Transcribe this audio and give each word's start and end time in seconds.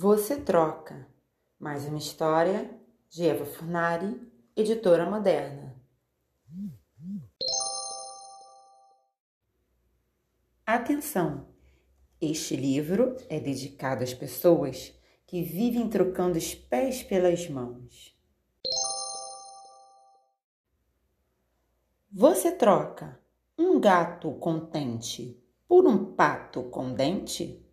Você 0.00 0.36
troca. 0.36 1.08
Mais 1.58 1.84
uma 1.86 1.98
história 1.98 2.70
de 3.10 3.26
Eva 3.26 3.44
Furnari, 3.44 4.30
editora 4.54 5.10
moderna. 5.10 5.74
Atenção! 10.64 11.48
Este 12.20 12.54
livro 12.54 13.16
é 13.28 13.40
dedicado 13.40 14.04
às 14.04 14.14
pessoas 14.14 14.94
que 15.26 15.42
vivem 15.42 15.90
trocando 15.90 16.38
os 16.38 16.54
pés 16.54 17.02
pelas 17.02 17.48
mãos. 17.48 18.16
Você 22.12 22.52
troca 22.52 23.20
um 23.58 23.80
gato 23.80 24.30
contente 24.34 25.42
por 25.66 25.88
um 25.88 26.14
pato 26.14 26.70
com 26.70 26.94
dente? 26.94 27.67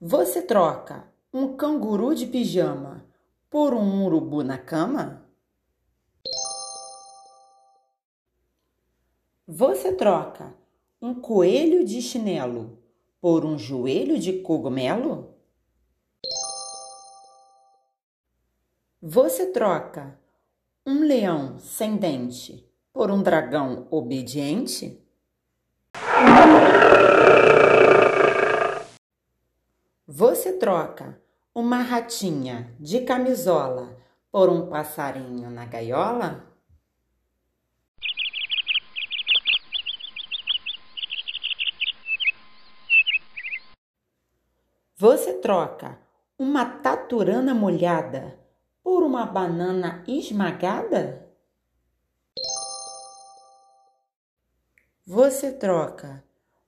Você 0.00 0.40
troca 0.40 1.12
um 1.32 1.56
canguru 1.56 2.14
de 2.14 2.24
pijama 2.24 3.04
por 3.50 3.74
um 3.74 4.04
urubu 4.04 4.44
na 4.44 4.56
cama? 4.56 5.28
Você 9.44 9.92
troca 9.92 10.54
um 11.02 11.16
coelho 11.16 11.84
de 11.84 12.00
chinelo 12.00 12.78
por 13.20 13.44
um 13.44 13.58
joelho 13.58 14.20
de 14.20 14.34
cogumelo? 14.34 15.34
Você 19.02 19.46
troca 19.46 20.16
um 20.86 21.00
leão 21.00 21.58
sem 21.58 21.96
dente 21.96 22.64
por 22.92 23.10
um 23.10 23.20
dragão 23.20 23.88
obediente? 23.90 25.04
Você 30.10 30.54
troca 30.98 31.20
uma 31.54 31.78
ratinha 31.78 32.74
de 32.78 33.02
camisola 33.02 33.96
por 34.32 34.48
um 34.48 34.68
passarinho 34.68 35.48
na 35.50 35.64
gaiola? 35.64 36.44
Você 44.96 45.34
troca 45.34 45.98
uma 46.36 46.64
taturana 46.64 47.54
molhada 47.54 48.36
por 48.82 49.04
uma 49.04 49.24
banana 49.24 50.02
esmagada? 50.08 51.28
Você 55.06 55.52
troca 55.52 56.24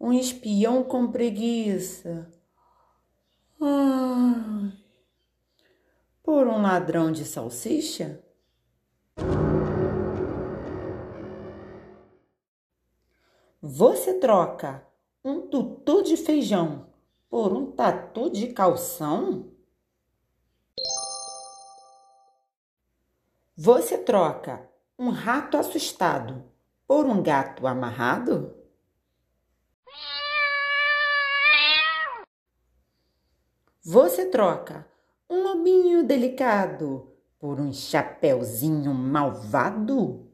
um 0.00 0.12
espião 0.12 0.82
com 0.82 1.12
preguiça 1.12 2.30
ah, 3.66 4.70
por 6.22 6.46
um 6.46 6.60
ladrão 6.60 7.10
de 7.10 7.24
salsicha? 7.24 8.22
Você 13.62 14.20
troca 14.20 14.86
um 15.24 15.40
tutu 15.48 16.02
de 16.02 16.16
feijão 16.16 16.86
por 17.30 17.52
um 17.52 17.70
tatu 17.72 18.28
de 18.30 18.48
calção? 18.48 19.50
Você 23.56 23.96
troca 23.96 24.68
um 24.98 25.10
rato 25.10 25.56
assustado 25.56 26.44
por 26.86 27.06
um 27.06 27.22
gato 27.22 27.66
amarrado? 27.66 28.63
Você 33.86 34.24
troca 34.24 34.88
um 35.28 35.42
lobinho 35.42 36.04
delicado 36.04 37.12
por 37.38 37.60
um 37.60 37.70
chapeuzinho 37.70 38.94
malvado? 38.94 40.26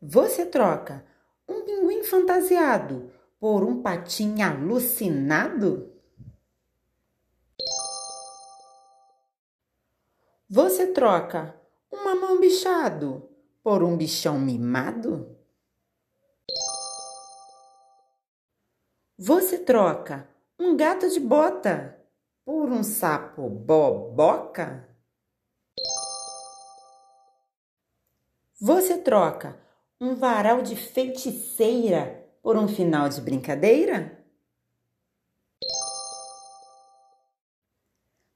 Você 0.00 0.46
troca 0.46 1.04
um 1.48 1.62
pinguim 1.62 2.04
fantasiado 2.04 3.10
por 3.40 3.64
um 3.64 3.82
patinho 3.82 4.46
alucinado? 4.46 5.92
Você 10.48 10.86
troca 10.92 11.60
um 11.92 12.04
mamão 12.04 12.38
bichado 12.38 13.28
por 13.60 13.82
um 13.82 13.96
bichão 13.96 14.38
mimado? 14.38 15.39
Você 19.22 19.58
troca 19.58 20.26
um 20.58 20.74
gato 20.74 21.06
de 21.10 21.20
bota 21.20 21.94
por 22.42 22.72
um 22.72 22.82
sapo 22.82 23.50
boboca? 23.50 24.88
Você 28.58 28.96
troca 28.96 29.60
um 30.00 30.14
varal 30.14 30.62
de 30.62 30.74
feiticeira 30.74 32.26
por 32.42 32.56
um 32.56 32.66
final 32.66 33.10
de 33.10 33.20
brincadeira? 33.20 34.24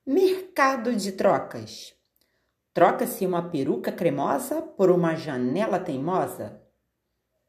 Mercado 0.04 0.94
de 0.94 1.12
trocas. 1.12 1.94
Troca-se 2.74 3.24
uma 3.24 3.48
peruca 3.48 3.90
cremosa 3.90 4.60
por 4.60 4.90
uma 4.90 5.16
janela 5.16 5.80
teimosa. 5.80 6.60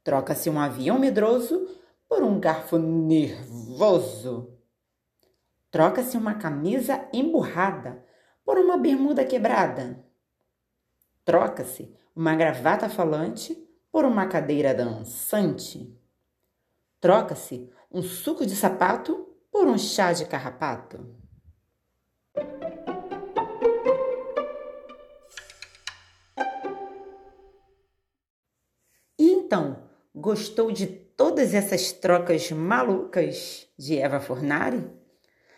Troca-se 0.06 0.50
um 0.50 0.58
avião 0.58 0.98
medroso 0.98 1.84
por 2.08 2.24
um 2.24 2.40
garfo 2.40 2.78
nervoso. 2.78 4.58
Troca-se 5.72 6.18
uma 6.18 6.36
camisa 6.36 7.08
emburrada 7.12 8.06
por 8.46 8.58
uma 8.58 8.78
bermuda 8.78 9.26
quebrada. 9.26 10.04
Troca-se 11.26 11.94
uma 12.16 12.36
gravata 12.36 12.88
falante 12.88 13.56
por 13.92 14.06
uma 14.06 14.28
cadeira 14.28 14.74
dançante. 14.74 16.00
Troca-se 17.02 17.70
um 17.92 18.02
suco 18.02 18.46
de 18.46 18.56
sapato 18.56 19.28
por 19.52 19.68
um 19.68 19.78
chá 19.78 20.14
de 20.14 20.26
carrapato. 20.26 21.16
Então, 29.18 29.90
gostou 30.14 30.72
de 30.72 31.05
todas 31.16 31.54
essas 31.54 31.92
trocas 31.92 32.52
malucas 32.52 33.68
de 33.78 33.98
Eva 33.98 34.20
Fornari? 34.20 34.86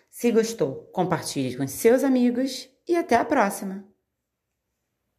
Se 0.10 0.32
gostou, 0.32 0.90
compartilhe 0.94 1.56
com 1.56 1.68
seus 1.68 2.04
amigos 2.04 2.70
e 2.88 2.96
até 2.96 3.16
a 3.16 3.26
próxima! 3.26 3.86